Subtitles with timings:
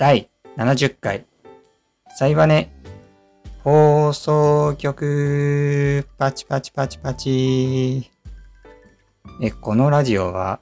[0.00, 1.26] 第70回、
[2.16, 2.72] サイバネ
[3.62, 8.10] 放送局、パチパチパチパチ。
[9.42, 10.60] え、このラジオは、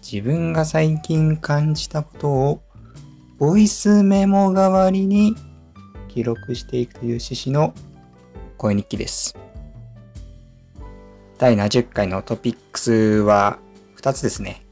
[0.00, 2.62] 自分が最近感じたことを、
[3.40, 5.34] ボイスメモ代わりに
[6.06, 7.74] 記録していくという趣旨の
[8.56, 9.36] 声日記です。
[11.38, 13.58] 第70回のトピックスは
[13.96, 14.64] 2つですね。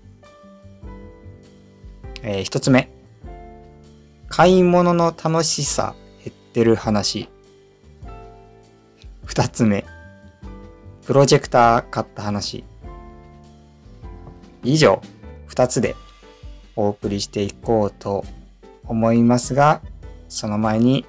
[2.22, 2.96] えー、1つ目。
[4.28, 7.28] 買い物の楽しさ減ってる話。
[9.26, 9.84] 2つ目。
[11.04, 12.64] プロジェクター買った話。
[14.62, 15.00] 以上、
[15.48, 15.96] 2つで
[16.76, 18.24] お送りしていこうと
[18.84, 19.80] 思いますが、
[20.28, 21.06] その前に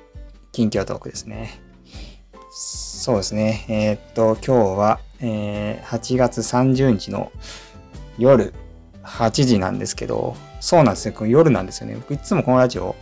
[0.52, 1.62] 近況トークですね。
[2.50, 3.66] そうですね。
[3.68, 7.32] えー、っと、今日は、えー、8月30日の
[8.18, 8.54] 夜
[9.10, 11.14] 8時なんですけど、そうなんですね。
[11.14, 11.96] これ夜なんですよね。
[11.96, 12.96] 僕いつもこのラジオ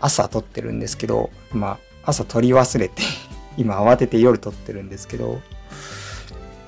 [0.00, 3.02] 朝撮ってるんですけど、まあ朝撮り忘れて
[3.58, 5.40] 今慌てて夜撮ってるんですけど、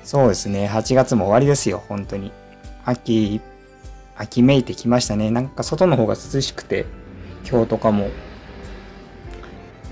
[0.03, 0.67] そうですね。
[0.67, 1.81] 8月も終わりですよ。
[1.87, 2.31] 本当に。
[2.83, 3.41] 秋、
[4.17, 5.31] 秋めいてきましたね。
[5.31, 6.85] なんか外の方が涼しくて、
[7.49, 8.09] 今日とかも。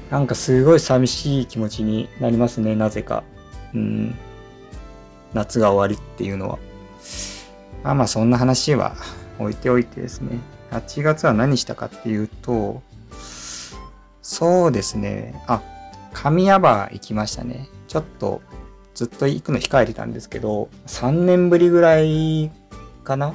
[0.10, 2.76] なんかすごい寂しい気持ちになりますね。
[2.76, 3.24] なぜか。
[3.74, 4.16] うん。
[5.34, 6.60] 夏が終わりっていうのは。
[7.84, 8.96] まあまあそんな話は
[9.40, 10.40] 置いておいてですね。
[10.72, 12.82] 8月は何したかっていうと、
[14.22, 15.42] そうですね。
[15.48, 15.62] あ、
[16.14, 17.70] 神谷場行きましたね。
[17.88, 18.42] ちょっと
[18.94, 22.52] ずっと行くの控えてたんですけど、3年ぶりぐらい
[23.04, 23.34] かな？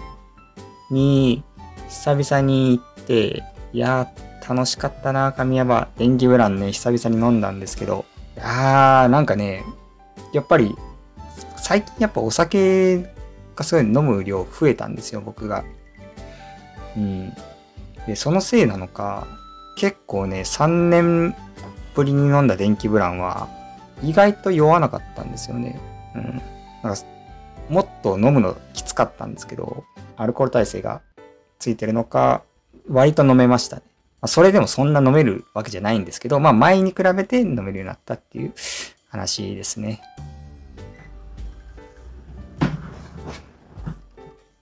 [0.90, 1.42] に、
[1.88, 5.88] 久々に行って、いやー、楽しかったな、神谷場。
[5.96, 8.04] 電気ブランね、久々に飲んだんですけど、
[8.36, 9.64] いやー、なんかね、
[10.34, 10.74] やっぱり、
[11.56, 13.11] 最近やっぱお酒
[13.56, 15.64] がすごい飲む量増えたんですよ、僕が。
[16.96, 17.32] うん。
[18.06, 19.26] で、そのせいなのか、
[19.76, 21.34] 結構ね、3年
[21.94, 23.48] ぶりに飲んだ電気ブランは、
[24.02, 25.80] 意外と酔わなかったんですよね。
[26.14, 26.42] うん。
[26.82, 27.02] なんか
[27.68, 29.84] もっと飲むのきつかったんですけど、
[30.16, 31.00] アルコール耐性が
[31.58, 32.42] ついてるのか、
[32.88, 33.82] 割と飲めましたね。
[34.20, 38.52] まあ、それでもそんな飲めるわけじゃないんですけど、まあ前に比べて飲めるようになったっていう
[39.08, 40.02] 話ですね。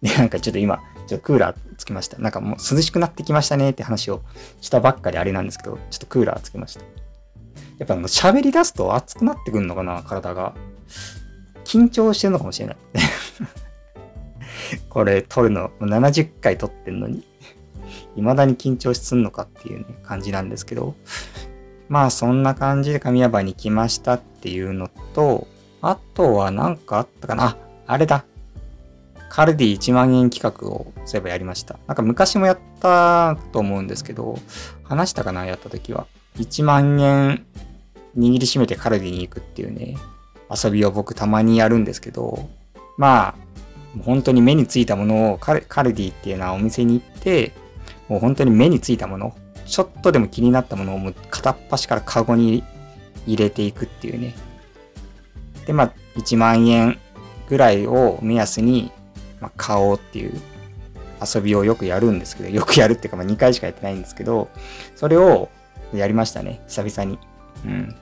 [0.03, 2.19] で、なんかちょっと今、ちょっとクーラーつけました。
[2.19, 4.23] なんかもう涼しくなってきましたねって話を
[4.61, 6.83] したばっかりあれなんですけど、ちょっとクーラーつけました。
[7.79, 10.55] やっぱあの喋り出すと熱くなってくんのかな、体が。
[11.65, 12.77] 緊張してるのかもしれない。
[14.91, 17.27] これ撮るの、70回撮ってんのに、
[18.17, 20.95] 未だに緊張すんのかっていうね、感じなんですけど、
[21.89, 25.47] まあそんな感じで神谷場に来ましたっていうのと、
[25.83, 27.57] あとは何かあったかな、
[27.87, 28.25] あれだ。
[29.31, 31.79] カルディ1万円企画をそういえばやりました。
[31.87, 34.39] なんか昔もやったと思うんですけど、
[34.83, 36.07] 話したかなやった時は。
[36.37, 37.47] 1万円
[38.19, 39.97] 握りしめてカルディに行くっていうね、
[40.51, 42.51] 遊びを僕たまにやるんですけど、
[42.99, 43.35] まあ、
[44.03, 47.53] 本当に目についたものをカルカルディっていうのはお店に行って、
[48.09, 52.65] もう本当に目についたもの、ちょっとでも気になったものをもう片っ端からカゴに
[53.29, 54.35] 入れていくっていうね。
[55.67, 56.99] で、まあ、1万円
[57.49, 58.91] ぐらいを目安に、
[59.41, 60.41] まあ、買おうっていう
[61.35, 64.49] 遊びをよくやるんですけど、よくやるっていうか、まあ、2回しかやってないんですけど、
[64.97, 65.49] それを
[65.93, 67.19] やりましたね、久々に。
[67.65, 67.97] うん。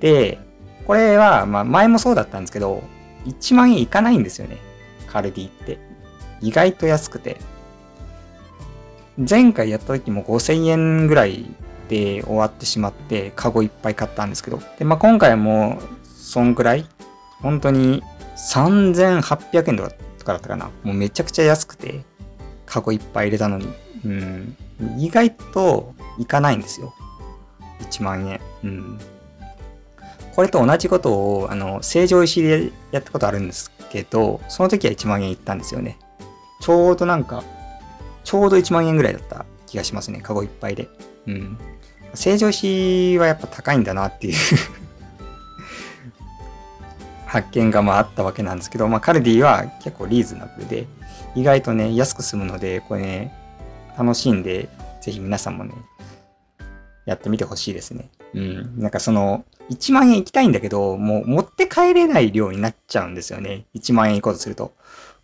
[0.00, 0.38] で、
[0.86, 2.82] これは、まあ前もそうだったんですけど、
[3.26, 4.58] 1万円いかないんですよね。
[5.06, 5.78] カルディって。
[6.40, 7.38] 意外と安くて。
[9.16, 11.46] 前回やった時も5000円ぐらい
[11.88, 14.60] で終わってしまって、カゴいっぱい買ったんですけど。
[14.78, 16.86] で、まあ今回も、そんくらい？
[17.40, 18.02] 本当に
[18.36, 19.92] 3800円とか
[20.24, 20.70] とかだったかな。
[20.82, 22.02] もうめちゃくちゃ安くて、
[22.64, 23.68] カゴいっぱい入れたのに。
[24.04, 24.56] うん。
[24.98, 26.94] 意外といかないんですよ。
[27.80, 28.40] 1万円。
[28.64, 28.98] うん。
[30.34, 35.98] これと同じことを、あの、成城石でやったことあるんですけど、その時は1万円いったんですよね。
[36.60, 37.44] ちょうどなんか、
[38.24, 40.20] ちょうど1万円ぐらいだった気がしますね。
[40.20, 40.88] カゴいっぱいで。
[41.26, 41.58] うん。
[42.14, 44.34] 成城石はやっぱ高いんだなっていう
[47.34, 50.86] 発見がまああったわけなんですけど、まあカルディは結構リーズナブルで、
[51.34, 53.34] 意外とね、安く済むので、これね、
[53.98, 54.68] 楽しんで、
[55.00, 55.74] ぜひ皆さんもね、
[57.06, 58.08] やってみてほしいですね。
[58.34, 58.78] うん。
[58.78, 63.66] なんかその、1万円行きたいんだけど、もう持って帰れない量になっちゃうんですよね。
[63.74, 64.72] 1万円行こうとすると。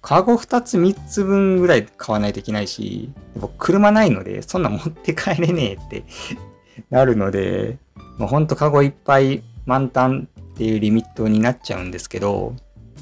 [0.03, 6.03] カゴ2つ3つ分ぐらい買わないといけないし、僕車ないので、そんな持って帰れねえって
[6.91, 7.79] なるので、
[8.19, 10.29] もうほんとカゴいっぱい満タン
[10.61, 12.55] っていうリミットになっちゃうんですけど、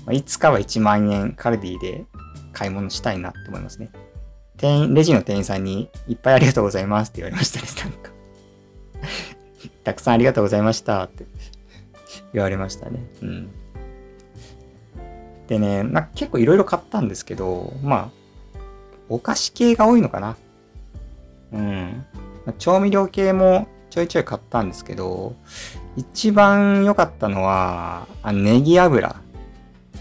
[0.07, 2.05] まいつかは1万円カルディで
[2.53, 3.91] 買い物したいなって思いますね。
[4.57, 8.13] 店員、レジの店員さんにいっぱいありがとうございますって言われましたね、なんか
[9.83, 11.27] たくさんありがとうございましたって
[12.33, 13.05] 言われましたね。
[13.23, 13.51] うん。
[15.49, 18.13] でね、な結構いろいろ買ったんですけど、ま
[18.57, 18.61] あ、
[19.09, 20.37] お菓子系が多いのかな。
[21.53, 22.07] うん。
[22.59, 23.67] 調味料系も
[23.99, 25.35] ちょいちょい買ったんですけど、
[25.97, 29.17] 一番良かったのは、あネギ油。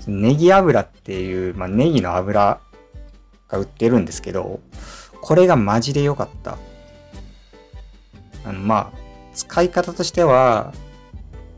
[0.06, 2.60] ネギ油っていう、まあ、ネギの油
[3.48, 4.60] が売ってるんですけど、
[5.20, 6.60] これがマジで良かった。
[8.46, 8.98] あの、まあ、
[9.34, 10.74] 使い方としては、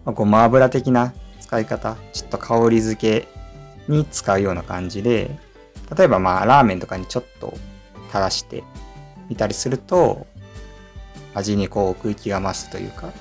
[0.05, 3.27] まあ、ごま油的な使い方、ちょっと香り付け
[3.89, 5.37] に使うような感じで、
[5.93, 7.53] 例えばまあ、ラーメンとかにちょっと
[8.07, 8.63] 垂らして
[9.27, 10.25] みたりすると、
[11.33, 13.11] 味にこう奥行きが増すというか、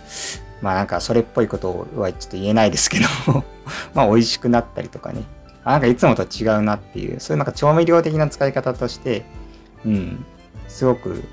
[0.61, 3.45] まあなんかそれっぽいことはちょっと言えないですけど
[3.95, 5.23] まあ美味しくなったりとかね。
[5.65, 9.25] あなんかいつもと違うなっていう、そういうなんか調味料的な使い方として、
[9.85, 10.25] うん、
[10.67, 11.25] すごく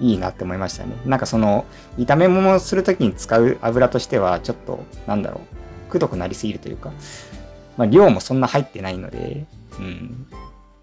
[0.00, 0.96] いいなって思いましたね。
[1.04, 1.64] なんかその、
[1.96, 5.42] 炒め物をするときに使う油としては、ちょっと、なんだろ
[5.88, 6.90] う、くどくなりすぎるというか、
[7.76, 9.46] まあ量もそんな入ってないので、
[9.78, 10.26] うん、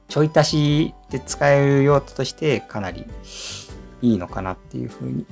[0.08, 3.06] ちょい足しで使える用途としてかなり
[4.04, 5.26] いいのかなっていうふうに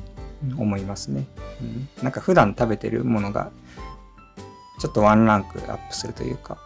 [0.58, 1.28] 思いますね。
[1.62, 3.52] うん、なんか普段食べてるものが、
[4.80, 6.58] ちょっとワンランクアップするというか、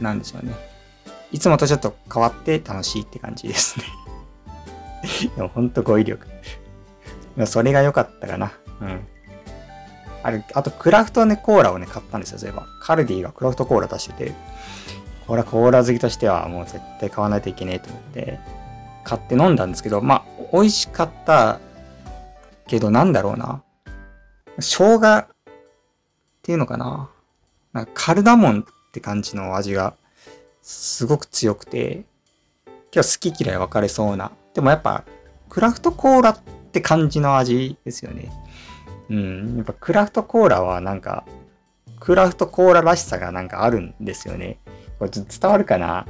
[0.00, 0.52] なんでしょうね。
[1.32, 3.84] いつもとちょっと変わって楽しいって感じですね
[5.36, 6.26] でもほんと語彙力
[7.46, 8.52] それが良かったかな。
[8.80, 9.06] うん。
[10.22, 12.66] あれ、あとクラフトね、コーラをね、買ったんですよ、そういえば。
[12.82, 14.34] カルディがクラフトコーラ出してて、
[15.30, 18.40] これはコーラ好きとしてはもう絶対買わないといけねえと思って、
[19.04, 21.60] 買って飲んだんですけど、まあ、美味しかった
[22.66, 23.62] けど、なんだろうな。
[24.58, 25.26] 生姜っ
[26.42, 27.10] ていうのかな。
[27.72, 29.94] なんかカルダモンって感じの味が
[30.62, 32.04] すごく強くて、
[32.92, 34.32] 今日好き嫌い分かれそうな。
[34.52, 35.04] でもやっぱ、
[35.48, 36.38] クラフトコーラっ
[36.72, 38.32] て感じの味ですよね。
[39.08, 39.56] うん。
[39.58, 41.24] やっぱクラフトコーラはなんか、
[42.00, 44.58] クラフトコーラらしさがなんかあるんですよね。
[45.00, 46.06] これちょっと伝わるかな？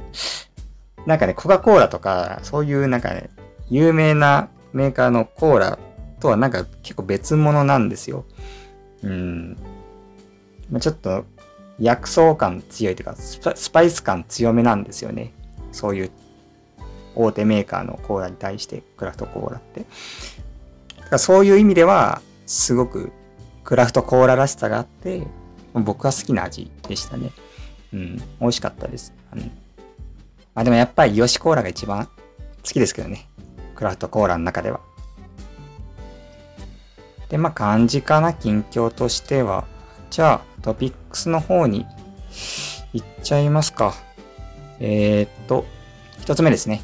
[1.07, 3.31] なんかね、コカ・コーラとか、そういうなんかね、
[3.69, 5.79] 有名なメーカーのコーラ
[6.19, 8.25] とはなんか結構別物なんですよ。
[9.01, 9.57] うん。
[10.69, 11.25] まあ、ちょっと
[11.79, 13.39] 薬草感強いというかス
[13.71, 15.33] パイス感強めなんですよね。
[15.71, 16.11] そういう
[17.15, 19.85] 大手メーカーのコーラに対してクラフトコーラって。
[20.97, 23.11] だからそういう意味ではすごく
[23.63, 25.25] クラフトコーラらしさがあって
[25.73, 27.31] 僕は好きな味でしたね。
[27.93, 29.13] うん、美味しかったです。
[29.33, 29.39] うん、
[30.53, 32.11] まあでもやっぱりヨシコーラが一番好
[32.63, 33.27] きですけどね。
[33.75, 34.79] クラフトコーラの中では。
[37.29, 39.65] で、まあ感じかな、近況としては。
[40.09, 41.85] じゃあ、トピックスの方に
[42.93, 43.93] 行っちゃいますか。
[44.79, 45.65] えー、っと、
[46.19, 46.81] 一つ目ですね。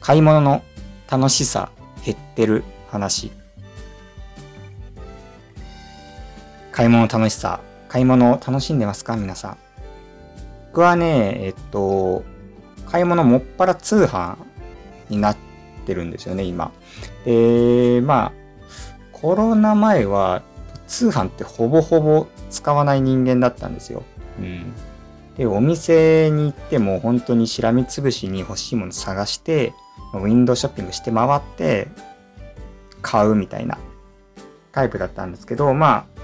[0.00, 0.62] 買い物の
[1.10, 1.70] 楽しさ
[2.04, 3.30] 減ってる話。
[6.72, 7.60] 買い物楽しさ。
[7.88, 9.69] 買い物を楽しんでますか皆さん。
[10.70, 12.22] 僕はね、えっと、
[12.86, 14.36] 買い物もっぱら通販
[15.08, 15.36] になっ
[15.84, 16.70] てるんですよね、今。
[17.24, 18.32] で、まあ、
[19.12, 20.42] コロナ前は
[20.86, 24.04] 通販ってほぼほぼ使わない人間だったんですよ。
[24.38, 24.72] うん。
[25.36, 29.72] で、お店に行っても本当にしらみつぶしに欲しいもの探して、
[30.14, 31.88] ウィンドウショッピングして回って
[33.02, 33.76] 買うみたいな
[34.70, 36.20] タイプだったんですけど、まあ、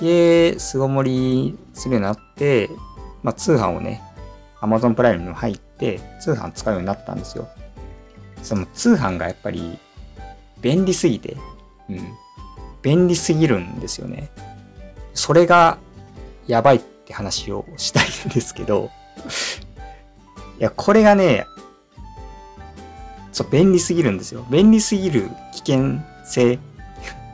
[0.00, 2.70] 家巣ごもりするようになって、
[3.22, 4.02] まあ、通販をね、
[4.60, 7.48] Amazon プライムにも入って、通販使うようになったんですよ。
[8.42, 9.78] その通販がやっぱり
[10.60, 11.36] 便利すぎて、
[11.88, 12.12] うん。
[12.82, 14.30] 便利すぎるんですよね。
[15.14, 15.78] それが
[16.46, 18.90] やばいって話をしたいんですけど、
[20.58, 21.46] いや、これがね、
[23.32, 24.46] そう、便利すぎるんですよ。
[24.50, 26.58] 便利すぎる危険性 っ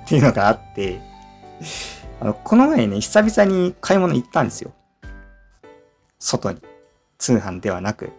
[0.06, 1.00] ていうのがあって、
[2.20, 4.72] あの、この前ね、久々に買い物行ったんですよ。
[6.18, 6.60] 外に。
[7.18, 8.06] 通販ではなく。
[8.06, 8.10] っ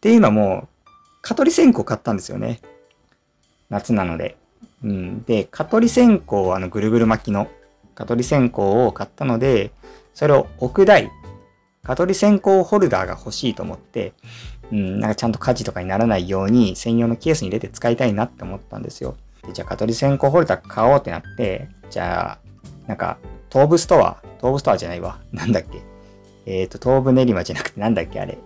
[0.00, 0.20] ていう、
[1.22, 2.60] 蚊取り線香買ったんですよね。
[3.70, 4.36] 夏なので。
[4.84, 5.22] うん。
[5.24, 7.48] で、蚊取り線香、あの、ぐるぐる巻きの
[7.94, 9.72] 蚊取り線香を買ったので、
[10.14, 11.10] それを置く台、
[11.82, 14.12] 蚊取り線香ホルダーが欲しいと思って、
[14.72, 19.16] うん、なんかちゃんと火事とかにならないように専用のケースに入れて使いたいなって思ったんですよ。
[19.46, 22.38] でじゃあ蚊取り線香ホルダー買おうってなって、じゃあ、
[22.86, 23.18] なんか、
[23.50, 25.18] 東武ストア、東武ストアじゃないわ。
[25.32, 25.95] なんだっけ。
[26.46, 28.38] えっ、ー、と、東武練馬じゃなくてなんだっけあれ。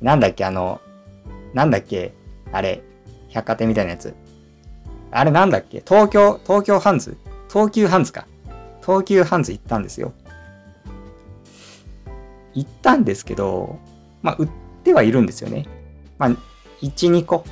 [0.00, 0.80] なんだっけあの、
[1.54, 2.14] なんだっけ
[2.52, 2.82] あれ。
[3.28, 4.14] 百貨店みたいなやつ。
[5.10, 7.16] あれなんだっけ東京、東京ハンズ？
[7.48, 8.26] 東急ハンズか。
[8.80, 10.12] 東急ハンズ行ったんですよ。
[12.54, 13.78] 行ったんですけど、
[14.22, 14.48] まあ、売っ
[14.82, 15.66] てはいるんですよね。
[16.18, 16.30] まあ、
[16.80, 17.44] 1、2個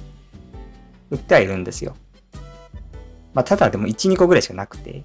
[1.10, 1.94] 売ってはいるんですよ。
[3.34, 5.04] まあ、ただでも1、2個ぐらいしかなくて、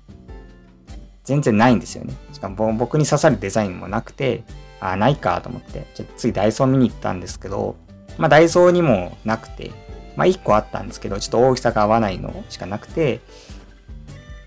[1.24, 2.16] 全然ないんですよね。
[2.34, 4.44] しかも僕に刺さるデザインもなくて、
[4.82, 7.78] あ、ないかと思って、じゃ次ダイソー見に行ったんですけど、
[8.18, 9.72] まあダイソーにもなくて、
[10.18, 13.22] まあ1個あったんですけど、ちょっと大きさが合わないのしかなくて、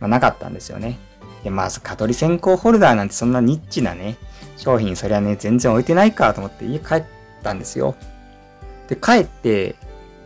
[0.00, 0.98] まあなかったんですよね。
[1.44, 4.16] で、まあ、蚊取り線香ホルダーなんてそんなニッチなね、
[4.56, 7.04] 商品そりゃね、全然置いてないかと思って家帰っ
[7.42, 7.94] たんですよ。
[8.88, 9.76] で、帰って、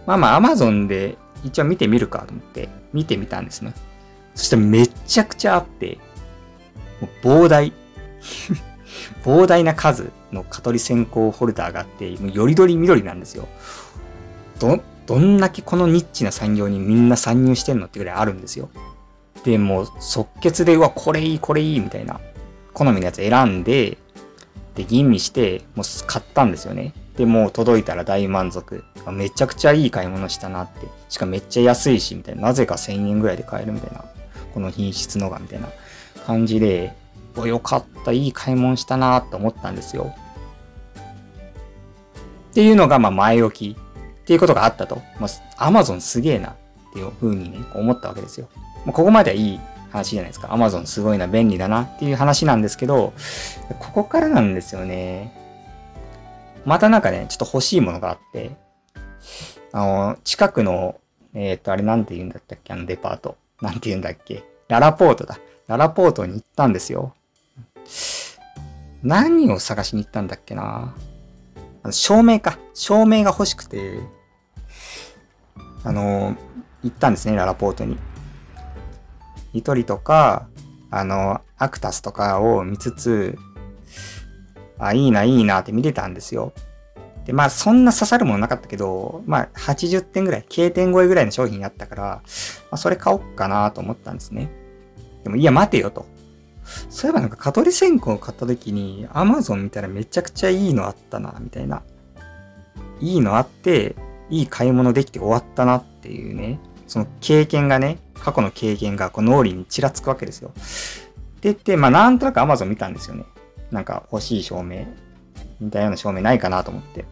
[0.06, 3.74] まあまあアマゾンで一応見てみるかと思って見てみたんですね。
[4.34, 5.98] そしたらめちゃくちゃあって、
[7.00, 7.72] もう膨大。
[9.28, 13.46] 膨大な数の蚊取り線香ホルダーがあって、もうよりどり緑なんですよ。
[14.58, 18.70] ど、どんだけこのニッチな産業にみんな参入してんのってぐらいあるんですよ。
[19.44, 22.20] で、もう即決で、うわ、これいい、これいい、みたいな、
[22.72, 23.98] 好みのやつ選んで、
[24.74, 26.94] で、吟味して、もう買ったんですよね。
[27.18, 28.82] で、もう届いたら大満足。
[29.12, 30.86] めちゃくちゃいい買い物したなって。
[31.10, 32.42] しかもめっちゃ安いし、みたいな。
[32.42, 34.06] なぜか1000円ぐらいで買えるみたいな。
[34.54, 35.68] この品質のが、みたいな
[36.26, 36.94] 感じで、
[37.40, 40.14] お、よかった、いい買い物したなって思ったんですよ。
[42.50, 45.02] っていうのが、まあ前置きっていうことがあったと。
[45.20, 45.28] ま
[45.58, 46.54] あ、アマゾンすげえなっ
[46.92, 48.48] ていう風にね、思ったわけですよ。
[48.84, 50.52] まあ、ここまではいい話じゃないですか。
[50.52, 53.12] アマゾンすごいな、便利だなっていう話なんですけど、
[53.78, 55.32] ここからなんですよね。
[56.64, 58.56] またなんかね、ちょっと欲しいものがあって、
[59.72, 60.96] あの、近くの、
[61.34, 62.72] えっ、ー、と、あれなんて言うんだったっけ？
[62.72, 63.36] あのデパート。
[63.60, 64.44] なんて言うんだっけ？
[64.68, 65.38] ララポートだ。
[65.66, 67.14] ララポートに行ったんですよ。
[69.02, 70.94] 何を探しに行ったんだっけな
[71.82, 72.58] あの照明か。
[72.74, 74.00] 照明が欲しくて、
[75.84, 76.36] あの、
[76.82, 77.96] 行ったんですね、ララポートに。
[79.52, 80.48] ニトリとか、
[80.90, 83.38] あの、アクタスとかを見つつ、
[84.78, 86.52] あ、いいな、いいなって見てたんですよ。
[87.24, 92.22] で、まあ、そんな刺さるものなかったけど、まあ、80点ぐらい、K 点超えぐらいの商品あったから、ま
[92.72, 94.50] あ、それ買おうかなと思ったんですね。
[95.24, 96.06] でも、いや、待てよと。
[96.88, 101.82] そういえばなんか、蚊取り線香を買った時に、Amazon 見たらめちゃくちゃいいのあったな、みたいな。
[103.00, 103.96] いいのあって、
[104.30, 110.50] いい買い物できて終わったなっていうね、その経験がね、過去の経験がこう脳裏にちらつくわけですよ。
[110.50, 110.60] って
[111.42, 113.24] 言って、まあなんとなく Amazon 見たんですよね。
[113.70, 114.86] なんか欲しい照明、
[115.60, 117.04] 似たような照明ないかなと思って。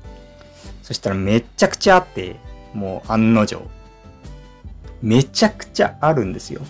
[0.83, 2.37] そしたらめちゃくちゃあって、
[2.75, 3.63] もう案の定。
[5.03, 6.63] めちゃくちゃあるんですよ。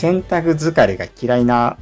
[0.00, 1.76] 洗濯疲れが嫌いな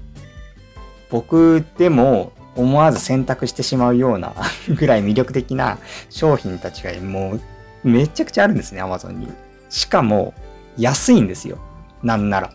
[1.09, 4.35] 僕でも思わず選択してしまうような
[4.69, 5.79] ぐらい魅力的な
[6.11, 7.41] 商品たちがもう
[7.85, 9.29] めちゃくちゃあるんですね、Amazon に。
[9.71, 10.35] しかも、
[10.77, 11.59] 安いんですよ。
[12.03, 12.53] なんなら。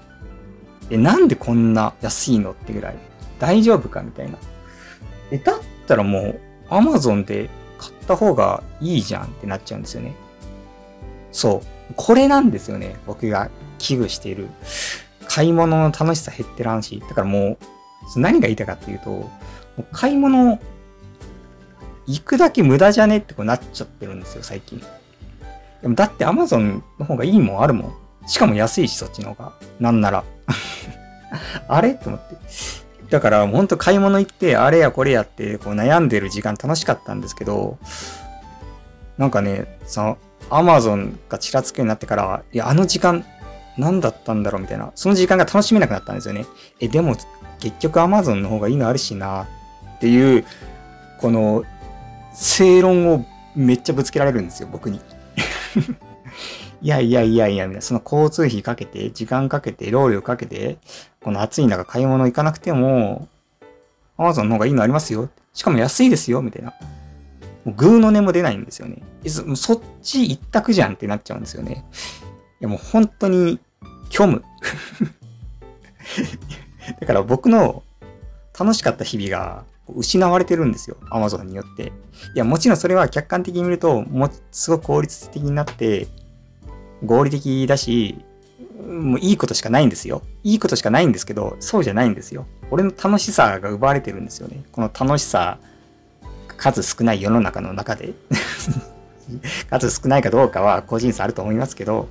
[0.89, 2.95] え、なんでこんな安いのってぐらい。
[3.39, 4.37] 大丈夫かみたいな。
[5.31, 6.39] え、だったらもう、
[6.69, 10.13] Amazon で買った方がいいじゃんってなっちゃうんですよね。
[11.31, 11.93] そう。
[11.95, 12.97] これなんですよね。
[13.07, 14.49] 僕が危惧している。
[15.27, 17.01] 買い物の楽しさ減ってらんし。
[17.07, 17.57] だからも
[18.15, 19.29] う、何が言いたかっていうと、も
[19.79, 20.59] う買い物、
[22.05, 24.81] 行くだけ無駄じゃねってこうなっちゃってるんですよ、最近。
[25.81, 27.93] でもだって Amazon の方がいいもんあるもん。
[28.27, 29.53] しかも安いし、そっちの方が。
[29.79, 30.23] なんなら。
[31.67, 31.93] あれ？
[31.95, 32.35] と思って。
[33.09, 37.77] だから、ほんと買い物行って、あれやこれやって、こう悩んでる時間楽しかったんですけど、
[39.17, 40.17] なんかね、その、
[40.49, 43.25] Amazon がちらつくようになってから、いや、あの時間、
[43.77, 44.91] 何だったんだろうみたいな。
[44.95, 46.45] その時間が楽しめなくなったんですよね。
[46.79, 47.15] え、でも、
[47.59, 49.47] 結局 Amazon の方がいいのあるしな、
[49.95, 50.45] っていう、
[51.19, 51.63] この、
[52.33, 53.25] 正論を
[53.55, 54.99] めっちゃぶつけられるんですよ、僕に。
[56.81, 60.77] いやいやいやいや、みたいな、その交通費かけて、時間かけて、労力かけて、
[61.21, 63.27] この暑い中買い物行かなくても、
[64.17, 65.29] アマゾンの方がいいのありますよ。
[65.53, 66.73] しかも安いですよ、みたいな。
[67.63, 69.01] もうグーの音も出ないんですよね。
[69.55, 71.85] そっち一択じゃんってなっちゃうんですよね。
[72.63, 73.59] やもう本当に
[74.09, 74.41] 虚無。
[76.99, 77.83] だから僕の
[78.57, 80.97] 楽しかった日々が失われてるんですよ。
[81.09, 81.91] アマゾンによって。
[82.35, 86.07] いや、もちろんそれは客観的に見ると、もすごく効率的になって、
[87.03, 88.23] 合理的だし、
[88.87, 90.21] もういいことしかないんですよ。
[90.43, 92.45] いいことしかないんですけど、そうじゃないんですよ。
[92.71, 94.63] 俺の楽しさが奪われてるんですよね。
[94.71, 95.57] この楽しさ、
[96.55, 98.13] 数少ない世の中の中で
[99.69, 102.07] 数少ないかどうかは個人差あると思いますけど、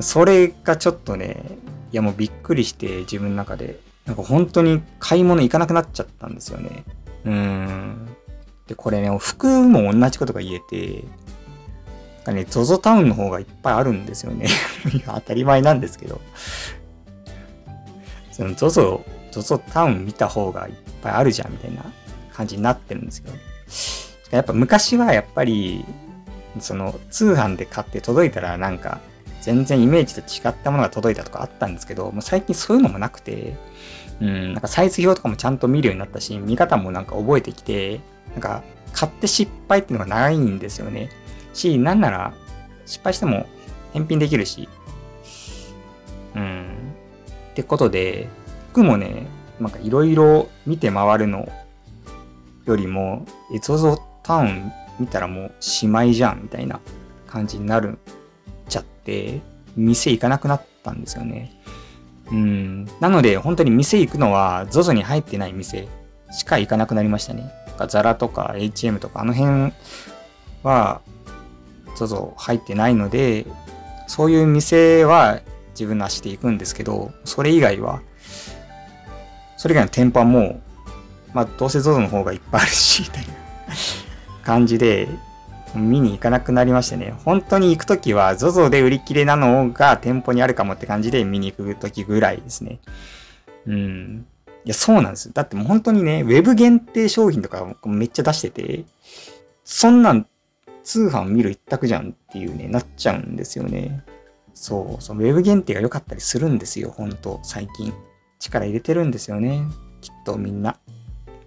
[0.00, 1.58] それがちょっとね、
[1.92, 6.84] いやもうびっくりして自分の中でなんか本当に買い物行かなくなっちゃったんですよね。
[7.26, 8.08] うん。
[8.66, 11.04] で、これね、服も同じことが言えて、
[12.18, 14.46] なんかね、ZOZO タウンの方がいっぱいあるんですよね。
[15.04, 16.22] 当たり前なんですけど。
[18.32, 21.84] その ZOZO、ZOZO タウン見た方がいっぱいあるじゃんみたいな
[22.32, 23.36] 感じになってるんですけど。
[24.30, 25.84] やっぱ昔はやっぱり、
[26.60, 29.00] その通販で買って届いたらなんか
[29.48, 33.56] 全然イメージと違ったものが届いたとかあったんですけど、もう最近そういうのもなくて、
[34.20, 38.00] うん、なんかサイズ表とかもちゃんと見るようになったし、見方もなんか覚えてきて、
[38.32, 38.62] なんか
[38.92, 41.08] 買って失敗っていうのがないんですよね。
[41.54, 42.34] し、なんなら
[42.84, 43.46] 失敗しても
[43.94, 44.68] 返品できるし。
[46.34, 46.66] うん。
[47.52, 48.28] ってことで、
[48.72, 49.28] 服もね、
[49.60, 51.48] なんかいろいろ見て回るの
[52.66, 53.24] よりも、
[53.54, 56.80] エゾゾタウン見たらもうしまいじゃんみたいな
[57.26, 57.98] 感じになる
[59.08, 59.40] て、
[59.74, 61.50] 店行かなくなったんですよね。
[62.30, 62.84] うん。
[63.00, 65.88] なので、本当に店行くのは ZOZO に入ってない店
[66.30, 67.50] しか行かなくなりましたね。
[67.88, 69.72] ザラとか HM とかあの辺
[70.62, 71.00] は
[71.96, 73.46] ZOZO 入ってないので、
[74.06, 78.02] そういう店は自分の足で行くんですけど、それ以外は、
[79.56, 80.60] それ以外の店舗はもう、
[81.32, 83.32] まあどうせ ZOZO の方がいっぱいあるし、みたいな
[84.44, 85.08] 感じで、
[85.78, 87.14] 見に行かなくなりましてね。
[87.24, 92.80] 本当に行くときは ZOZO で売り切れなのが店舗にあるかもって感じで見に行くときぐらいですね。
[93.66, 94.26] うん。
[94.64, 95.32] いや、そうなんですよ。
[95.34, 98.84] だってもう本当にね、ウェブ限定商品とかめっちゃ出してて、
[99.64, 100.26] そんなん
[100.82, 104.02] 通販見る一択じゃんっていうね、なっちゃうんですよね。
[104.54, 107.92] そう、そのウェブ限定が良かったりするんですよ、ほんと、最近。
[108.40, 109.62] 力入れてるんですよね。
[110.00, 110.78] きっとみんな。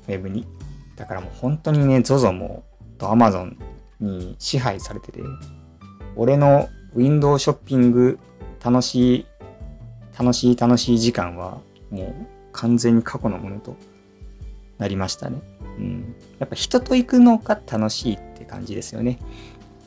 [0.07, 0.47] ウェブに。
[0.95, 2.63] だからもう本当にね、ZOZO も
[2.97, 3.55] と Amazon
[4.01, 5.21] に支配されてて、
[6.15, 8.19] 俺のウィンドウショッピング
[8.63, 9.25] 楽しい、
[10.17, 13.77] 楽しい楽しい時間はもう完全に過去のものと
[14.77, 15.39] なりましたね。
[15.77, 16.15] うん。
[16.39, 19.19] やっぱ人と行くのが楽しいって感じですよね。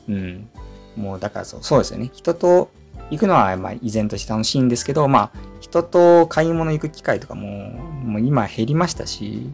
[0.09, 0.49] うん。
[0.95, 2.09] もうだからそうそうですよね。
[2.13, 2.71] 人と
[3.11, 9.49] 行くのはまあ依然として楽しいんですけど、まあ人と買い物行く機会とかももう今減りましたし、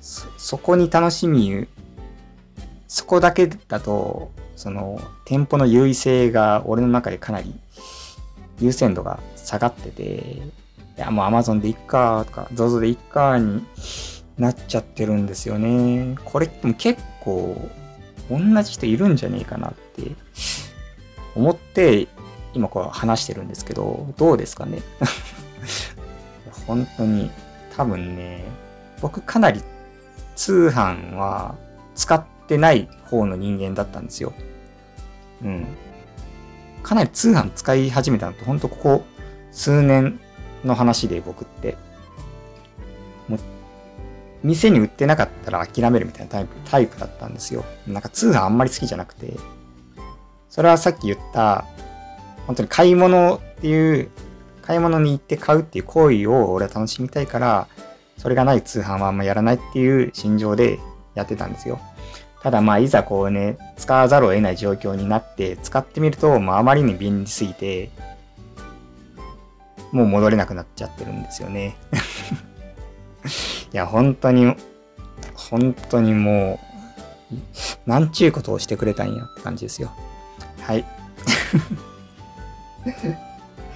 [0.00, 1.66] そこに楽しみ
[2.88, 7.54] そこだけだと、その店舗の優位性が俺の中でかなり
[8.60, 10.40] 優先度が下がってて、い
[10.96, 13.62] やもう Amazon でいっかとか ZOZO でいっかに
[14.36, 16.16] なっちゃってるんですよね。
[16.24, 17.70] これって結構
[18.30, 20.10] 同じ人いるんじゃねえかなって
[21.36, 22.08] 思って
[22.54, 24.80] 今こう話してるんですけど、どうですかね？
[26.66, 27.30] 本当に
[27.76, 28.42] 多分ね、
[29.02, 29.62] 僕かなり
[30.34, 31.54] 通販は
[31.94, 34.32] 使ってってない方の人間だったんですよ。
[35.44, 35.66] うん。
[36.82, 39.04] かなり通販使い始めたのって、ほんとここ
[39.52, 40.18] 数年
[40.64, 41.76] の話で僕って。
[43.28, 43.38] もう、
[44.42, 47.66] 店に売ってなかったら諦めるみたいなタイプ、タイプだったんですよ。
[47.86, 49.36] なんか通販あんまり好きじゃなくて。
[50.48, 51.66] それはさっき言った、
[52.46, 54.08] 本当に買い物っていう、
[54.62, 57.68] 買い物に行って買うっていう行為を俺は楽しみたいから、
[58.16, 60.78] それがない通販はあんまやらないっていう心情で
[61.14, 61.78] やってたんですよ。
[62.42, 67.90] ただまあいざこうね、使わざるを得ない状況になって使ってみると、まああまりに便利すぎて、
[69.92, 71.76] もう戻れなくなっちゃってるんですよね。
[73.72, 74.54] いや、本当に、
[75.34, 76.60] 本当にも
[77.86, 79.90] う、なんちゅうことをしてくれたんやって感じですよ。
[80.60, 80.84] はい。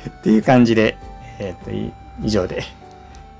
[0.09, 0.97] っていう感じで、
[1.39, 2.63] えっ、ー、と、以上で、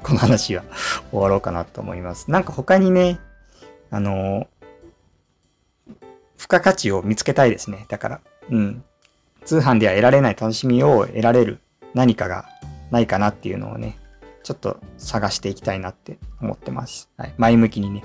[0.03, 0.65] この話は
[1.11, 2.31] 終わろうかなと思います。
[2.31, 3.19] なんか他にね、
[3.91, 4.47] あの
[6.43, 7.87] 付加価値を見つけたいですね。
[7.87, 8.85] だから、うん。
[9.45, 11.61] 通販では得られない楽しみを得られる
[11.95, 12.47] 何かが
[12.91, 13.97] ないかなっていうのをね、
[14.43, 17.09] ちょっと探していきたいなって思ってます。
[17.17, 17.35] はい。
[17.39, 18.03] 前向きにね、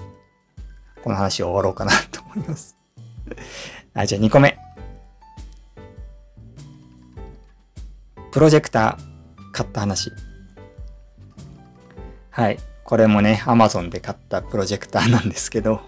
[1.03, 2.77] この話を終わろうかなと思います。
[3.95, 4.55] はい、じゃあ2個目。
[8.31, 10.11] プロジェクター買った話。
[12.29, 12.59] はい。
[12.83, 15.81] これもね、Amazon で買ったプロジェクターなんですけど、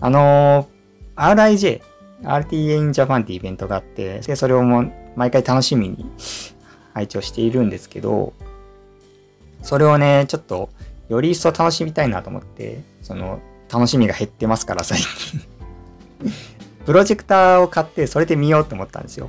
[0.00, 0.79] あのー
[1.20, 1.82] RIJ、
[2.22, 6.06] RTA in Japan ってイベントがあって、でそれをもう毎回楽しみに
[6.94, 8.32] 配置をしているんですけど、
[9.62, 10.70] それをね、ちょっと
[11.08, 15.40] より一層楽しみたいなと思って、その楽しみが減ってますから最近
[16.86, 19.28] プロジェクターを買ってそれで見ようと思ったんですよ。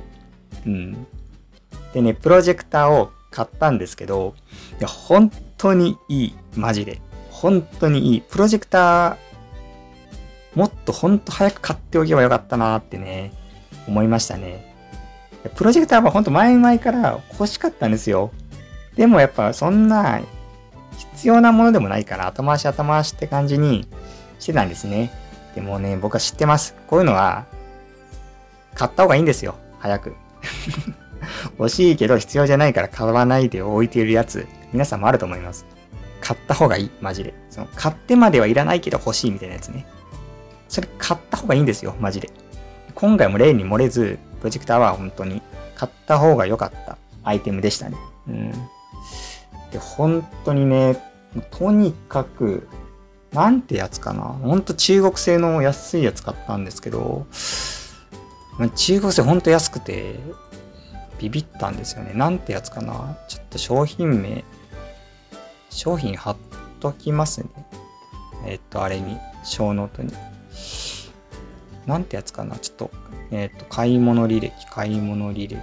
[0.66, 1.06] うん。
[1.92, 4.34] でね、プロジェクターを買ったんですけど、
[4.78, 6.34] いや、本当にいい。
[6.56, 7.00] マジで。
[7.30, 8.20] 本当にいい。
[8.22, 9.16] プロジェクター
[10.54, 13.32] もっとほんと早く買っておけばよかったなってね、
[13.86, 14.72] 思いましたね。
[15.54, 18.30] プロジェクターはほんと前々から欲しかったんですよ。
[18.96, 20.20] でもやっぱそんな
[20.96, 23.88] 必要なものでもないから後回し後回しって感じに
[24.38, 25.10] してたんですね。
[25.54, 26.74] でもね、僕は知ってます。
[26.86, 27.46] こういうのは
[28.74, 29.56] 買った方がいいんですよ。
[29.78, 30.14] 早く。
[31.58, 35.66] 欲しいけど必要じゃないから買わないで置いているやつ、皆さんもあると思います。
[36.20, 37.34] 買った方がいい、マジで。
[37.50, 39.86] その、買ってまではいらないけど欲しいみたいなやつね。
[40.72, 42.30] それ買った方がいいんですよ、マジで。
[42.94, 45.42] 今回も例に漏れず、プロジェクターは本当に
[45.74, 47.98] 買った方が良かったアイテムでしたね。
[48.26, 48.52] うん。
[49.70, 50.96] で、本当にね、
[51.50, 52.66] とにかく、
[53.34, 54.22] なんてやつかな。
[54.22, 57.26] ほんと中国製の安いやつ買ったんですけど、
[58.74, 60.14] 中国製ほんと安くて、
[61.18, 62.14] ビビったんですよね。
[62.14, 63.18] なんてやつかな。
[63.28, 64.42] ちょっと商品名、
[65.68, 66.36] 商品貼っ
[66.80, 67.50] ときますね。
[68.46, 70.14] えっと、あれに、小ノートに。
[71.86, 72.56] なんてやつかな。
[72.56, 72.90] ちょっと、
[73.30, 75.60] えっと、買い物履歴、買い物履歴、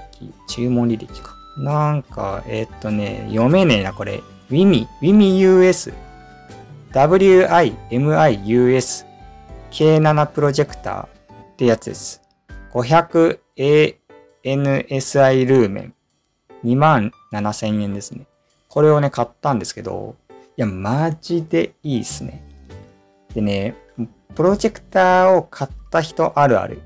[0.48, 1.36] 注文履歴か。
[1.58, 4.22] なんか、えっとね、読めねえな、これ。
[4.50, 5.94] WIMI、WIMIUS、
[6.92, 9.06] WIMIUS、
[9.72, 11.08] K7 プロジェクターっ
[11.58, 12.22] てやつです。
[12.74, 15.94] 500ANSI ルーメン。
[16.64, 18.28] 2万7000円ですね。
[18.68, 20.16] これをね、買ったんですけど、
[20.58, 22.44] いや、マジでいいっすね。
[23.34, 23.76] でね、
[24.36, 26.82] プロジェクターを買った人あるある。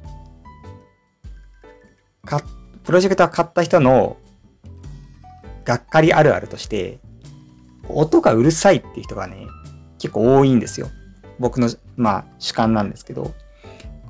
[2.26, 2.42] か、
[2.84, 4.18] プロジェクター買った人の
[5.66, 7.00] がっかりあるあるとして、
[7.90, 9.48] 音がうるさいっていう人がね、
[10.00, 10.90] 結構多いんですよ。
[11.40, 13.34] 僕の、まあ、主観なんですけど、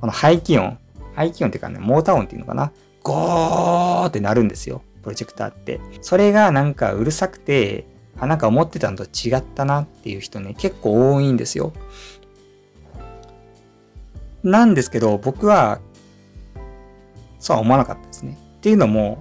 [0.00, 0.78] この排気音、
[1.14, 4.82] 排気音っていうかね、モーター音っていうのかな、ゴーってなるんですよ。
[5.02, 5.80] プロジェクターって。
[6.00, 7.86] それがなんかうるさくて、
[8.18, 11.72] あ、なんか思ってたのと違ったなっていう人ね、結構多いんですよ。
[14.44, 15.80] なんですけど、僕は、
[17.40, 18.38] そうは思わなかったですね。
[18.58, 19.18] っていうのも、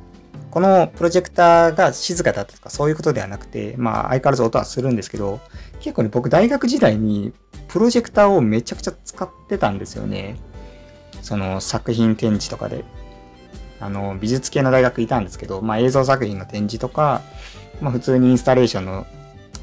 [0.51, 5.39] このプロジェクターが静かだったとかそういうことではなくて、まあ相変わらず音はするんですけど、
[5.79, 7.33] 結構ね、僕大学時代に
[7.67, 10.35] プロジェクターをめちゃくちゃ使ってたんですよね。
[11.23, 12.83] その作品展示とかで。
[13.79, 17.21] あの、美術系の大学いたんですけど、まあ映像作品の展示とか、
[17.81, 19.05] まあ普通にインスタレーションの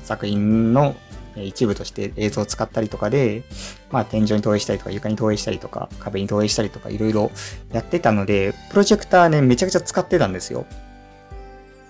[0.03, 0.97] 作品の
[1.47, 3.43] 一部として映像を使ったりとかで、
[3.91, 7.31] まあ天井に投影したりとか床に投影したりとか壁に投影したりとかいろいろ
[7.73, 10.67] やってたので、プロジェクターね、めちゃくちゃ使ってたんですよ。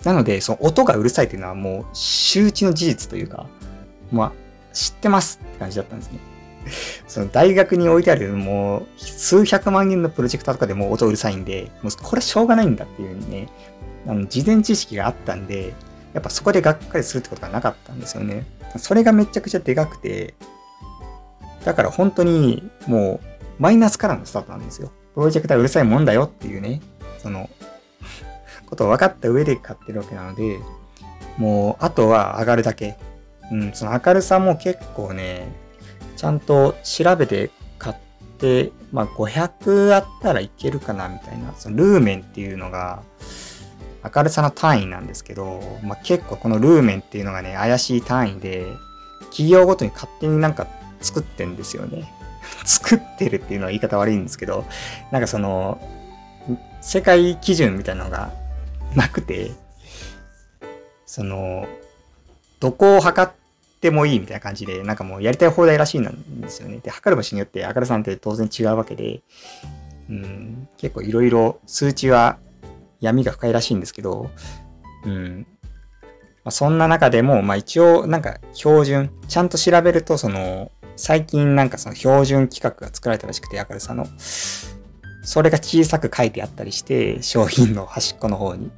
[0.04, 3.46] なので、その音がうるさいっていうのはもう周知の事実というか、
[4.10, 4.32] まあ
[4.72, 6.18] 知ってますって感じだったんですね。
[7.06, 13.48] その大学に置いてあるもう数百万円のプロジェクターとかでも音うるさいんで、もうこれしょうがないんだっていうね、
[14.06, 15.74] あの事前知識があったんで、
[16.12, 18.44] やっぱそこでがっかりするってことがなかったんですよね。
[18.78, 20.34] それがめちゃくちゃでかくて、
[21.64, 24.90] だから本当にもうマイナスからのスタートなんですよ。
[25.14, 26.80] プロジェクターうるさいもんだよっていうね、
[27.18, 27.50] その、
[28.66, 30.58] ことを分かった上で買ってるわけなので、
[31.36, 32.96] もうあとは上がるだけ。
[33.52, 35.48] うん、その明るさも結構ね、
[36.16, 37.96] ちゃんと調べて買っ
[38.38, 43.02] て、まあ500あったらいけるかなみたいな、そのルーメンっていうのが、
[44.02, 48.66] 明るさの単位なんですけど、まあ、結構このルーメンっていうのがね、怪しい単位で、
[49.30, 50.66] 企業ごとに勝手になんか
[51.00, 52.12] 作ってんですよね。
[52.64, 54.64] 作ってるっていうのは言い方悪いんですけど、
[55.10, 55.80] なんかその、
[56.80, 58.32] 世界基準みたいなのが
[58.96, 59.52] なくて、
[61.04, 61.66] その、
[62.58, 63.32] どこを測っ
[63.80, 66.78] てもいいみたいな感じで、なんかもうやりたい放題らしいなんですよね。
[66.78, 69.20] で、測る場所によって明るさなんて当然違うわけで、
[70.08, 72.38] うん、結構いろいろ数値は
[73.00, 74.30] 闇が深いらしいんですけど、
[75.04, 75.46] うん。
[76.44, 84.06] まあ、そんな中でも、まあ一応なんか標準、ちゃんと調べるとその、最近なんかその標準規格が作られたらしくて、明るさの。
[85.22, 88.70] それが小さく書いてあったりして、商品の端っこの方に。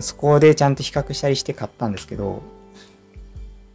[0.00, 2.42] そこでちゃんと比較したりして買ったんですけど、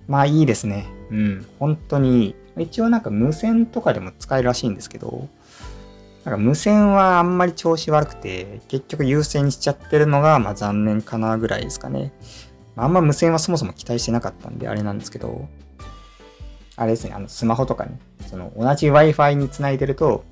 [0.07, 0.87] まあいいですね。
[1.11, 1.45] うん。
[1.59, 2.63] 本当にいい。
[2.63, 5.27] 一応なんか無線とかでも使えるらしいんですけど、
[6.27, 12.11] なんか無線はあんまり調子悪くて、結局優先しちゃってるのが、まあ残念かなぐらいですかね。
[12.75, 15.47] あ、んま無線はそもそも期待してなかったんで、あれなんですけど、
[16.75, 17.91] あれですね、あの、スマホとかに、
[18.29, 20.25] その、同じ Wi-Fi につないでると、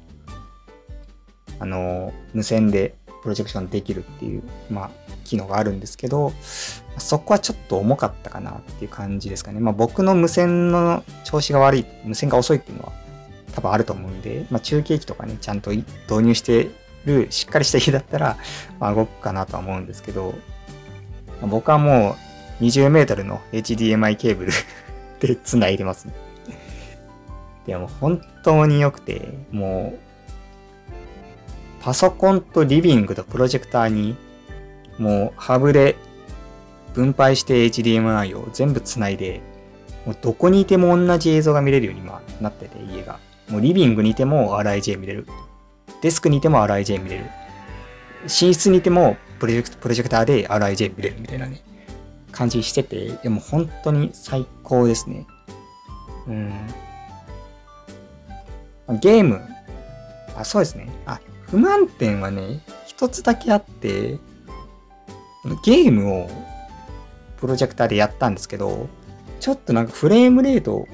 [1.59, 4.89] あの、無線でプロジェクションできるっていう、まあ、
[5.23, 6.33] 機能があるんですけど、
[6.97, 9.61] そこはちょっと重かったかなっていう感じですかね。
[9.61, 13.04] まあ、僕の無線の調子が悪い、無線が遅いっていうのは、
[13.55, 16.69] 多分あると思うんで、まあ、中継機とかね、ちゃんと導入して
[17.05, 18.37] るしっかりした家だったら、
[18.79, 20.35] まあ、動くかなとは思うんですけど、
[21.41, 22.15] まあ、僕はも
[22.59, 24.51] う20メートルの HDMI ケーブル
[25.19, 26.13] で繋いでますね。
[27.65, 29.99] でも本当に良くて、もう、
[31.81, 34.15] パソコンとリビングとプロジェクターに、
[34.99, 35.95] もうハブで
[36.93, 39.41] 分配して HDMI を全部繋いで、
[40.05, 43.19] もうどこにいても同じ映像が見れるように今なってて、家が。
[43.49, 45.27] もうリビングにいても RIJ 見れる。
[46.01, 47.25] デスクにいても RIJ 見れる。
[48.23, 51.61] 寝室にいてもプロジェクト、プロジェクターで RIJ 見れるみたいなね、
[52.31, 55.27] 感じしてて、でも本当に最高ですね。
[56.27, 56.53] うん。
[58.99, 59.41] ゲーム。
[60.35, 60.89] あ、そうですね。
[61.05, 64.17] あ、不満点はね、一つだけあって、
[65.63, 66.29] ゲームを
[67.37, 68.87] プロジェクターでやったんですけど、
[69.39, 70.87] ちょっとなんかフレームレート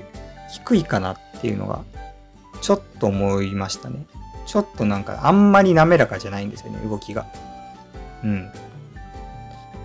[0.51, 1.83] 低いかなっていうのが、
[2.61, 4.05] ちょっと思いましたね。
[4.45, 7.25] ちょっとなんかあんまり滑らかじゃないんですよね、動きが。
[8.23, 8.51] うん。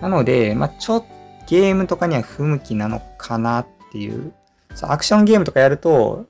[0.01, 1.07] なので、まあ、ちょっと
[1.47, 4.33] ゲームとかには不向きなのかなっていう。
[4.81, 6.27] アクションゲームとかやると、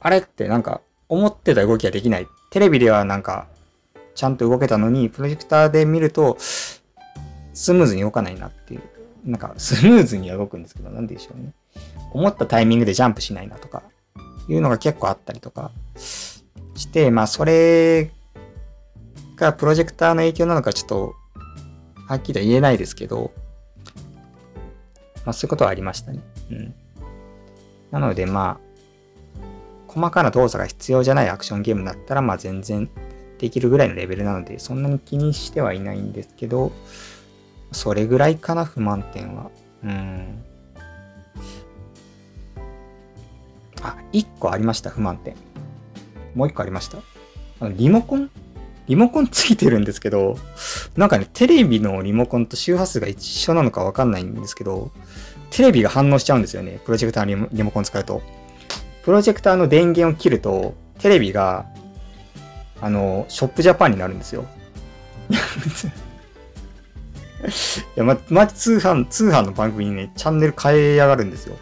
[0.00, 2.26] あれってなんか思ってた動きができない。
[2.50, 3.46] テレビではなんか
[4.14, 6.82] ちゃんと動けたのに、プロジェクターで見るとス
[7.72, 8.82] ムーズに動かないなっていう。
[9.24, 11.52] なんかスムーズには動くんですけど、なんでしょうね。
[12.12, 13.82] 思ったタイミングでジャンプしないなとか、
[14.48, 15.70] いうのが結構あったりとか
[16.74, 18.10] して、まあそれ
[19.36, 21.14] がプロジェクターの影響なのかちょっと
[22.08, 23.32] はっきりは言えないですけど、
[25.24, 26.20] まあそういうことはありましたね。
[26.50, 26.74] うん。
[27.90, 28.72] なのでまあ、
[29.86, 32.88] 細かな動作が必要じゃないアクションゲームだったら、まあ全然
[33.38, 36.72] できるぐらいのレベルなので、そんなに気にしてはいないんですけど、
[37.72, 39.50] それぐらいかな、不満点は。
[39.84, 40.44] うん。
[44.12, 45.34] 1個ありました、不満点。
[46.34, 46.98] もう1個ありました？
[47.60, 48.30] あのリモコン？
[48.88, 50.36] リモコンついてるんですけど、
[50.96, 54.90] なんかね、テレビのリモコンと周波数が一緒なのかわかんないんですけど、
[55.50, 56.80] テレビが反応しちゃうんですよね。
[56.84, 58.22] プロジェクターのリモコン使うと。
[59.04, 61.66] プロジェクターの電源を切ると、テレビが、
[62.80, 64.44] あの、ショップジャパンになるんですよ。
[67.96, 71.56] いや、ま、ま通販、通販の番組にね、チャンネル変えやがるんですよ。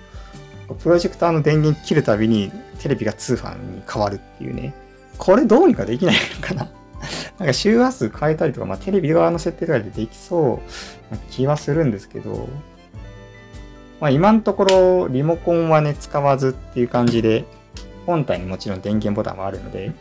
[0.74, 4.74] プロジェクターの電源切るたびに、テレビが通販に変わるっていうね。
[5.18, 6.68] これどうにかできないのかな。
[7.38, 10.61] なんか周波数変えたりとか、まあ、テレビ側の設定とかでできそ
[11.11, 12.48] うな気はするんですけど、
[14.00, 17.44] まあ、今のところリモコンはね、使わずっていう感じで、
[18.06, 19.92] 本体にもちろん電源ボタンはあるので、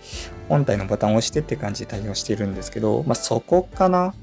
[0.47, 4.13] 本体のボタンを押してって感じで対応してるんですけど、まあ、そこかな。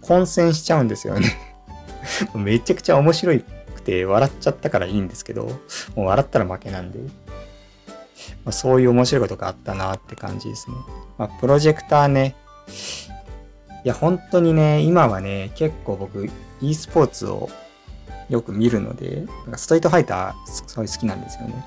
[0.00, 1.28] 混戦しちゃうんですよね。
[2.34, 3.44] めちゃくちゃ面白い
[3.84, 5.44] くて笑っちゃったからいいんですけど、
[5.94, 7.06] もう笑ったら負けなんで、ま
[8.46, 10.76] あ、そういう面白いことがあったなって感じですね。
[11.18, 12.34] まあ、プロジェクターね、
[13.84, 16.28] いや、本当にね、今はね、結構僕、
[16.60, 17.50] e スポーツを
[18.30, 21.64] よく見るので、なんかストリートファイター、すごい好きなんですよね。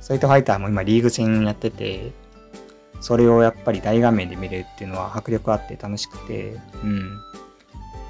[0.00, 2.10] ストリートファイターも今リーグ戦やってて、
[3.00, 7.18] それをやっぱり大画面で見れるっていうのは迫力あって楽しくて、うん。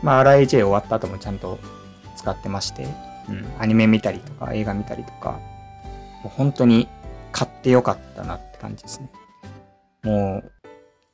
[0.02, 1.58] まあ、RIJ 終わった後もちゃんと
[2.16, 2.86] 使ってまして、
[3.30, 3.46] うん。
[3.58, 5.40] アニメ見たりとか映画見たりとか、
[6.22, 6.88] もう本当に
[7.32, 9.10] 買ってよかったなって感じですね。
[10.02, 10.52] もう、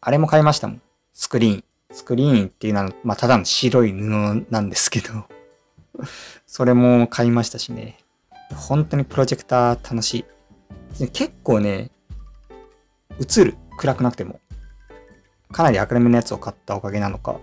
[0.00, 0.82] あれも買いましたもん。
[1.12, 1.64] スクリーン。
[1.92, 5.24] スクリーンっていうのは、まあ、ただの白い布なんですけど
[6.46, 7.98] それも買いましたしね。
[8.54, 10.24] 本当にプロジェクター楽し
[10.98, 11.08] い。
[11.10, 11.90] 結構ね、
[13.20, 13.56] 映る。
[13.78, 14.40] 暗くなくても。
[15.52, 17.32] かなり明るめのやつを買ったおかげなのか。
[17.32, 17.40] も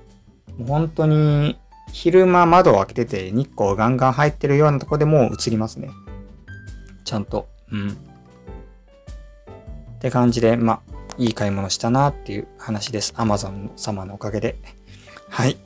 [0.61, 1.59] う本当に
[1.93, 5.91] 昼間窓を開けてて日光ガンガン入ってるようなとこでも映りますね。
[7.05, 7.47] ちゃんと。
[7.71, 7.91] うん。
[7.91, 7.93] っ
[9.99, 10.81] て感じで、まあ、
[11.19, 13.13] いい買い物したなっていう話です。
[13.13, 14.55] Amazon 様のおかげで。
[15.29, 15.57] はい。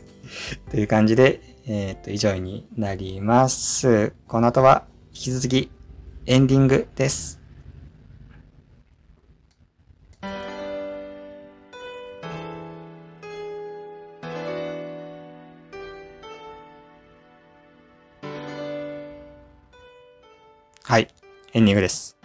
[0.70, 4.12] という感じで、えっ、と、以上になります。
[4.28, 5.70] この後は引き続き
[6.26, 7.41] エンディングです。
[20.92, 21.08] はい。
[21.54, 22.18] エンディングです。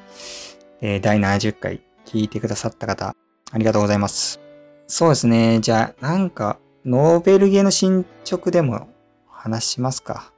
[0.81, 3.15] えー、第70回聞いてくださった方、
[3.53, 4.41] ありがとうございます。
[4.87, 5.61] そうですね。
[5.61, 8.89] じゃあ、なんか、ノーベルゲーの進捗でも
[9.29, 10.33] 話しますか？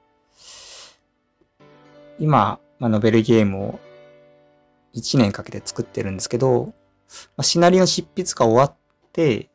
[2.19, 3.79] 今、まあ、ノベルゲームを
[4.93, 6.73] 1年かけて作ってるんですけど、ま
[7.37, 8.75] あ、シナリオ執筆が終わっ
[9.11, 9.49] て、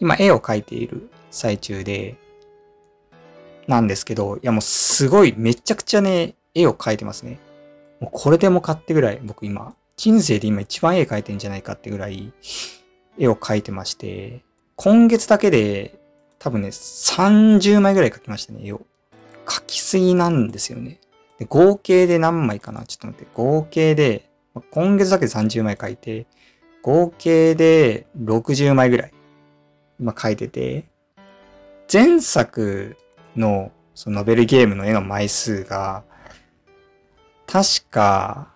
[0.00, 2.16] 今絵を描いている最中で、
[3.66, 7.38] なんですけど、いやもうすごいめちゃくちゃね、絵を描いてますね。
[8.00, 12.32] もうこれでもかってぐらい僕今、人生で今一番絵描いてんじゃないかってぐらい
[13.18, 14.42] 絵を描いてまして、
[14.76, 15.98] 今月だけで
[16.38, 18.82] 多分ね、30枚ぐらい描きましたね、絵を。
[19.46, 21.00] 描きすぎなんですよね。
[21.38, 22.84] で合計で何枚かな？
[22.84, 23.28] ちょっと待って。
[23.32, 24.28] 合計で、
[24.70, 26.26] 今月だけで30枚描いて、
[26.82, 29.12] 合計で60枚ぐらい
[30.00, 30.84] 今描いてて、
[31.92, 32.96] 前作
[33.36, 36.04] のそのノベルゲームの絵の枚数が、
[37.46, 38.52] 確か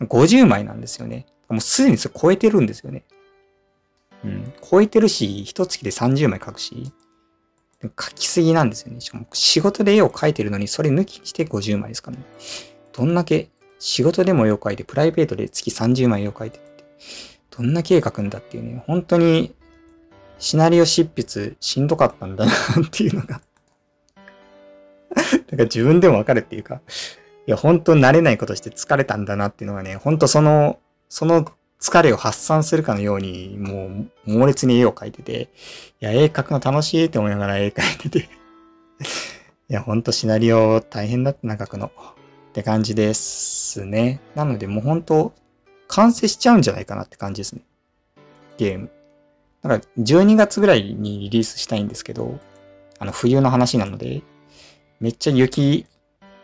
[0.00, 1.26] 50枚なんですよね。
[1.48, 3.04] もうすでにそれ超えてるんですよね。
[4.24, 4.52] うん。
[4.68, 6.92] 超えてるし、一月で30枚描くし、
[7.82, 9.00] 書きすぎなんですよね。
[9.00, 12.18] しかも仕事で絵を描いてるのに、それ抜きにして50枚ですかね。
[12.92, 13.48] どんだけ
[13.78, 16.84] 仕事でも絵を描いて、プライベートで月30枚絵を描いてって、
[17.50, 19.54] どんな絵描くんだっていうね、本当に
[20.38, 22.54] シナリオ執筆しんどかったんだなっ
[22.90, 23.40] ていうのが
[25.50, 26.80] なんか自分でもわかるっていうか、
[27.50, 31.44] いや、本当慣れないことして疲れたんだなっていうのがね、本当その、その
[31.80, 35.48] 疲れを発散するかのように、もう猛烈に絵を描いてて、
[36.00, 38.18] いや、絵描くの楽しいって思いながら絵描いてて
[39.68, 41.86] いや、ほんとシナリオ大変だったな、書くの。
[41.86, 44.20] って感じですね。
[44.36, 45.32] なのでもうほんと、
[45.88, 47.62] 完成しちゃうんじゃないかなって感じですね。
[48.58, 48.92] ゲーム。
[49.62, 52.38] だから12月ぐらいにリリースしたいんですけど、
[53.00, 54.22] あの冬の話なので、
[55.00, 55.86] めっちゃ雪、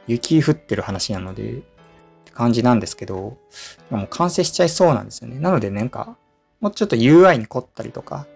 [0.07, 1.55] 雪降ってる話なので、っ
[2.25, 3.39] て感じなんですけど、
[3.91, 5.39] もう完成しちゃいそうなんですよね。
[5.39, 6.17] なのでなんか、
[6.61, 8.27] もうちょっと UI に凝ったりとか、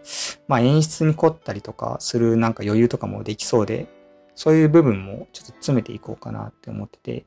[0.48, 3.86] まあ演出に凝ったりとかするなんか余裕とかもできそうで、
[4.34, 7.24] そういう部分もちょっと詰めていこうかなって思ってて、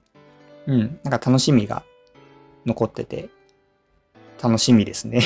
[0.67, 1.83] うん、なんか楽しみが
[2.65, 3.29] 残ってて、
[4.41, 5.21] 楽しみですね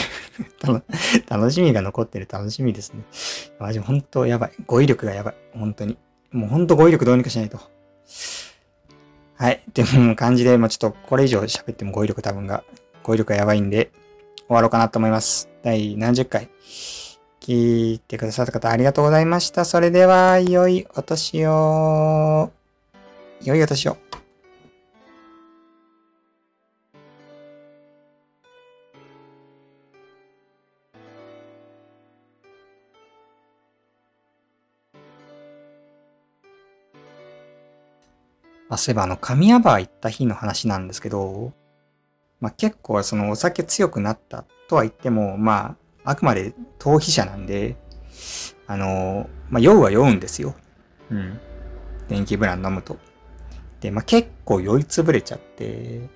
[1.28, 3.04] 楽しみが残ってる楽しみですね。
[3.60, 4.52] マジ本当やばい。
[4.68, 5.36] 語彙力がやばい。
[5.54, 5.98] 本当に。
[6.32, 7.60] もうほんと語彙力どうにかしないと。
[9.38, 9.64] はい。
[9.70, 12.64] っていう感じで、まあちょっとこれ以上喋っても語彙力多分が、
[13.04, 13.92] 語彙力がやばいんで、
[14.48, 15.50] 終わろうかなと思います。
[15.64, 16.50] 第何十回。
[17.40, 19.64] 聞いてくださった方ありがとうございました。
[19.64, 22.52] それでは、良いお年を。
[23.44, 23.98] 良いお年を。
[38.78, 41.54] あ、そういえばあの、神谷バー行った日の話なんですけど、
[42.40, 47.76] まあ、結構そのお酒強くなったとは言っても、まあ、あくまで逃避者なんで、
[48.68, 50.56] あの、まあ、酔うは酔うんですよ。
[51.12, 51.40] うん。
[52.08, 52.98] 電気ブラン飲むと。
[53.82, 56.10] で、まあ、結構酔いつぶれちゃって、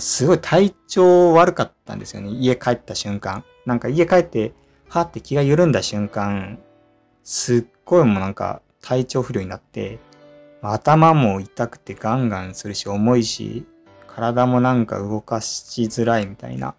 [0.00, 2.30] すごい体調悪かったんですよね。
[2.30, 3.44] 家帰った瞬間。
[3.64, 4.52] なんか家帰って、
[4.88, 6.58] はって気が緩んだ瞬間、
[7.22, 9.98] すっごいもうなんか体調不良になって、
[10.72, 13.66] 頭も痛くてガンガンするし、重いし、
[14.06, 16.74] 体もなんか動かしづらいみたいな。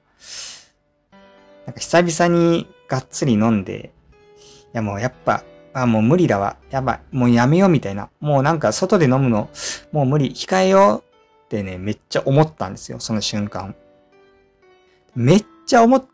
[1.66, 3.92] なんか久々にがっつり飲んで、
[4.40, 4.42] い
[4.74, 5.44] やもうやっぱ、
[5.74, 6.58] あ、もう無理だわ。
[6.70, 7.02] やばい。
[7.12, 8.10] もうやめようみたいな。
[8.22, 9.50] もうなんか外で飲むの、
[9.92, 10.32] もう無理。
[10.32, 13.00] 控えようってね、めっちゃ思ったんですよ。
[13.00, 13.76] その瞬間。
[15.16, 16.06] めっちゃ思っ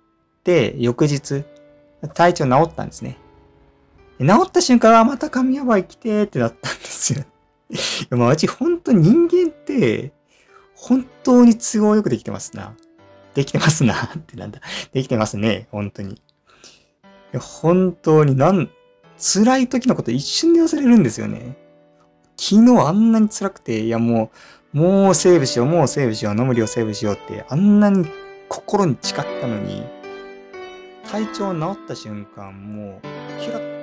[0.43, 1.43] て、翌日、
[2.13, 3.17] 体調治ったんですね。
[4.19, 7.23] 治った瞬間はまた神やばい来てってなったんですよ。
[8.10, 10.12] やマジ本当人間って、
[10.75, 12.75] 本当に都合よくできてますな。
[13.34, 14.05] できてますな。
[14.05, 14.60] ってなんだ。
[14.91, 15.67] できてますね。
[15.71, 16.15] 本当に。
[16.15, 16.17] い
[17.34, 18.69] や本当になん、
[19.17, 21.55] 辛い時のこと一瞬で忘れるんですよね。
[22.38, 24.31] 昨日あんなに辛くて、いやも
[24.73, 28.05] う、もうセーブしよう、もうセーブしよう、飲む量セーブしようって、あんなに
[28.49, 29.84] 心に誓ったのに、
[31.10, 33.81] 体調治った瞬間、もう、キラッ